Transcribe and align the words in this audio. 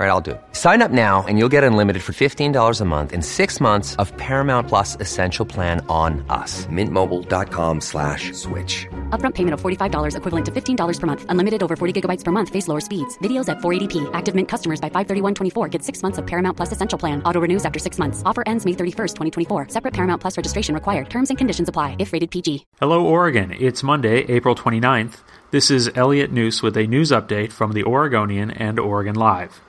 All 0.00 0.06
right, 0.06 0.12
I'll 0.12 0.22
do 0.22 0.30
it. 0.30 0.40
Sign 0.52 0.80
up 0.80 0.90
now 0.90 1.26
and 1.28 1.38
you'll 1.38 1.50
get 1.50 1.62
unlimited 1.62 2.02
for 2.02 2.14
$15 2.14 2.80
a 2.80 2.84
month 2.86 3.12
in 3.12 3.20
six 3.20 3.60
months 3.60 3.96
of 3.96 4.16
Paramount 4.16 4.66
Plus 4.66 4.96
Essential 4.96 5.44
Plan 5.44 5.84
on 5.90 6.24
us. 6.30 6.64
Mintmobile.com 6.68 7.82
slash 7.82 8.32
switch. 8.32 8.86
Upfront 9.10 9.34
payment 9.34 9.52
of 9.52 9.60
$45 9.60 10.16
equivalent 10.16 10.46
to 10.46 10.52
$15 10.52 11.00
per 11.00 11.06
month. 11.06 11.26
Unlimited 11.28 11.62
over 11.62 11.76
40 11.76 12.00
gigabytes 12.00 12.24
per 12.24 12.32
month. 12.32 12.48
Face 12.48 12.66
lower 12.66 12.80
speeds. 12.80 13.18
Videos 13.18 13.50
at 13.50 13.58
480p. 13.58 14.08
Active 14.14 14.34
Mint 14.34 14.48
customers 14.48 14.80
by 14.80 14.88
531.24 14.88 15.70
get 15.70 15.82
six 15.82 16.02
months 16.02 16.16
of 16.16 16.26
Paramount 16.26 16.56
Plus 16.56 16.72
Essential 16.72 16.98
Plan. 16.98 17.22
Auto 17.24 17.38
renews 17.38 17.66
after 17.66 17.78
six 17.78 17.98
months. 17.98 18.22
Offer 18.24 18.44
ends 18.46 18.64
May 18.64 18.72
31st, 18.72 19.16
2024. 19.48 19.68
Separate 19.68 19.92
Paramount 19.92 20.22
Plus 20.22 20.34
registration 20.34 20.74
required. 20.74 21.10
Terms 21.10 21.28
and 21.28 21.36
conditions 21.36 21.68
apply 21.68 21.96
if 21.98 22.14
rated 22.14 22.30
PG. 22.30 22.64
Hello, 22.80 23.04
Oregon. 23.04 23.52
It's 23.52 23.82
Monday, 23.82 24.24
April 24.30 24.54
29th. 24.54 25.18
This 25.50 25.70
is 25.70 25.90
Elliot 25.94 26.32
Njus 26.32 26.62
with 26.62 26.78
a 26.78 26.86
news 26.86 27.10
update 27.10 27.52
from 27.52 27.72
the 27.72 27.84
Oregonian 27.84 28.50
and 28.50 28.78
Oregon 28.78 29.14
Live. 29.14 29.60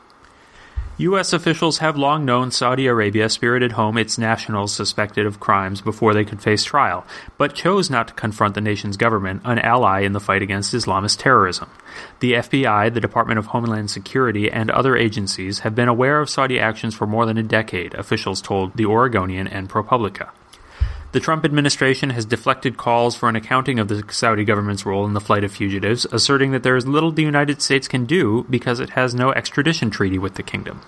U.S. 0.97 1.33
officials 1.33 1.79
have 1.79 1.97
long 1.97 2.25
known 2.25 2.51
Saudi 2.51 2.85
Arabia 2.85 3.29
spirited 3.29 3.71
home 3.71 3.97
its 3.97 4.17
nationals 4.17 4.73
suspected 4.73 5.25
of 5.25 5.39
crimes 5.39 5.81
before 5.81 6.13
they 6.13 6.25
could 6.25 6.41
face 6.41 6.63
trial, 6.63 7.05
but 7.37 7.55
chose 7.55 7.89
not 7.89 8.09
to 8.09 8.13
confront 8.13 8.55
the 8.55 8.61
nation's 8.61 8.97
government, 8.97 9.41
an 9.45 9.57
ally 9.59 10.01
in 10.01 10.11
the 10.11 10.19
fight 10.19 10.41
against 10.41 10.73
Islamist 10.73 11.17
terrorism. 11.19 11.69
The 12.19 12.33
FBI, 12.33 12.93
the 12.93 12.99
Department 12.99 13.39
of 13.39 13.47
Homeland 13.47 13.89
Security, 13.89 14.51
and 14.51 14.69
other 14.69 14.95
agencies 14.95 15.59
have 15.59 15.75
been 15.75 15.87
aware 15.87 16.19
of 16.19 16.29
Saudi 16.29 16.59
actions 16.59 16.93
for 16.93 17.07
more 17.07 17.25
than 17.25 17.37
a 17.37 17.43
decade, 17.43 17.93
officials 17.93 18.41
told 18.41 18.75
the 18.75 18.85
Oregonian 18.85 19.47
and 19.47 19.69
ProPublica. 19.69 20.29
The 21.11 21.19
Trump 21.19 21.43
administration 21.43 22.11
has 22.11 22.23
deflected 22.23 22.77
calls 22.77 23.17
for 23.17 23.27
an 23.27 23.35
accounting 23.35 23.79
of 23.79 23.89
the 23.89 24.01
Saudi 24.13 24.45
government's 24.45 24.85
role 24.85 25.05
in 25.05 25.11
the 25.11 25.19
flight 25.19 25.43
of 25.43 25.51
fugitives, 25.51 26.05
asserting 26.05 26.51
that 26.51 26.63
there 26.63 26.77
is 26.77 26.87
little 26.87 27.11
the 27.11 27.21
United 27.21 27.61
States 27.61 27.89
can 27.89 28.05
do 28.05 28.45
because 28.49 28.79
it 28.79 28.91
has 28.91 29.13
no 29.13 29.33
extradition 29.33 29.89
treaty 29.89 30.17
with 30.17 30.35
the 30.35 30.43
kingdom. 30.43 30.81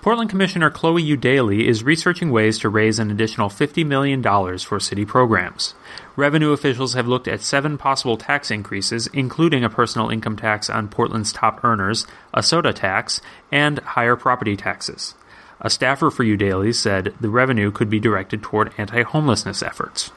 Portland 0.00 0.30
Commissioner 0.30 0.70
Chloe 0.70 1.04
Eudaly 1.04 1.66
is 1.66 1.84
researching 1.84 2.30
ways 2.30 2.58
to 2.58 2.68
raise 2.70 2.98
an 2.98 3.10
additional 3.10 3.50
$50 3.50 3.86
million 3.86 4.22
for 4.58 4.80
city 4.80 5.04
programs. 5.04 5.74
Revenue 6.16 6.52
officials 6.52 6.94
have 6.94 7.06
looked 7.06 7.28
at 7.28 7.42
seven 7.42 7.76
possible 7.76 8.16
tax 8.16 8.50
increases, 8.50 9.06
including 9.08 9.64
a 9.64 9.70
personal 9.70 10.08
income 10.08 10.36
tax 10.36 10.70
on 10.70 10.88
Portland's 10.88 11.32
top 11.32 11.62
earners, 11.62 12.06
a 12.32 12.42
soda 12.42 12.72
tax, 12.72 13.20
and 13.52 13.78
higher 13.80 14.16
property 14.16 14.56
taxes. 14.56 15.14
A 15.62 15.70
staffer 15.70 16.10
for 16.10 16.24
Eudaly 16.24 16.74
said 16.74 17.14
the 17.20 17.30
revenue 17.30 17.70
could 17.70 17.88
be 17.88 18.00
directed 18.00 18.42
toward 18.42 18.72
anti 18.76 19.02
homelessness 19.02 19.62
efforts. 19.62 20.10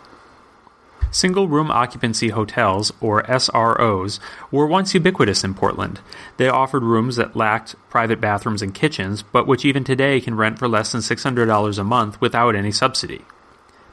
Single 1.12 1.48
room 1.48 1.70
occupancy 1.70 2.30
hotels, 2.30 2.92
or 3.00 3.24
SROs, 3.24 4.20
were 4.52 4.66
once 4.66 4.94
ubiquitous 4.94 5.44
in 5.44 5.54
Portland. 5.54 6.02
They 6.38 6.50
offered 6.50 6.84
rooms 6.84 7.16
that 7.16 7.36
lacked 7.36 7.76
private 7.90 8.20
bathrooms 8.20 8.62
and 8.62 8.74
kitchens, 8.74 9.22
but 9.22 9.48
which 9.48 9.64
even 9.64 9.84
today 9.84 10.20
can 10.20 10.36
rent 10.36 10.60
for 10.60 10.68
less 10.68 10.92
than 10.92 11.02
$600 11.02 11.80
a 11.80 11.84
month 11.84 12.20
without 12.20 12.56
any 12.56 12.72
subsidy. 12.72 13.22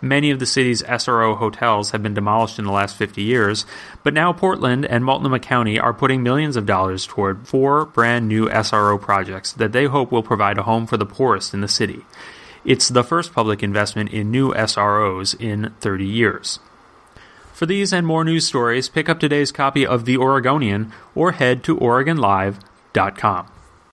Many 0.05 0.33
of 0.33 0.41
the 0.41 0.47
city's 0.47 0.83
SRO 0.83 1.37
hotels 1.37 1.93
have 1.93 2.03
been 2.03 2.13
demolished 2.13 2.59
in 2.59 2.65
the 2.65 2.73
last 2.73 2.97
50 2.97 3.23
years, 3.23 3.65
but 4.03 4.13
now 4.13 4.33
Portland 4.33 4.85
and 4.85 5.05
Multnomah 5.05 5.39
County 5.39 5.79
are 5.79 5.95
putting 5.95 6.25
millions 6.25 6.57
of 6.57 6.67
dollars 6.67 7.07
toward 7.07 7.47
four 7.47 7.85
brand 7.87 8.27
new 8.27 8.49
SRO 8.49 9.01
projects 9.01 9.53
that 9.53 9.71
they 9.71 9.85
hope 9.85 10.11
will 10.11 10.25
provide 10.25 10.59
a 10.59 10.65
home 10.65 10.89
for 10.89 10.97
the 10.97 11.07
poorest 11.07 11.55
in 11.55 11.61
the 11.61 11.69
city. 11.69 12.05
It's 12.65 12.89
the 12.89 13.05
first 13.05 13.33
public 13.33 13.63
investment 13.63 14.11
in 14.13 14.33
new 14.33 14.53
SROs 14.53 15.41
in 15.41 15.73
30 15.81 16.05
years. 16.05 16.59
For 17.53 17.67
these 17.67 17.93
and 17.93 18.05
more 18.05 18.25
news 18.25 18.45
stories, 18.45 18.89
pick 18.89 19.09
up 19.09 19.21
today's 19.21 19.53
copy 19.53 19.87
of 19.87 20.05
The 20.05 20.17
Oregonian 20.17 20.91
or 21.15 21.31
head 21.31 21.63
to 21.63 21.77
OregonLive.com. 21.77 23.47